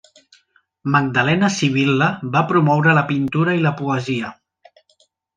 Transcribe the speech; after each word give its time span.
Magdalena 0.95 1.49
Sibil·la 1.57 2.07
va 2.35 2.43
promoure 2.51 2.95
la 2.99 3.03
pintura 3.11 3.55
i 3.59 3.65
la 3.67 3.75
poesia. 3.83 4.33